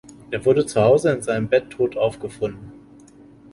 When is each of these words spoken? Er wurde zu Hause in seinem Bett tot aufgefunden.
Er 0.31 0.43
wurde 0.45 0.65
zu 0.65 0.81
Hause 0.81 1.11
in 1.11 1.21
seinem 1.21 1.47
Bett 1.47 1.69
tot 1.69 1.95
aufgefunden. 1.95 2.71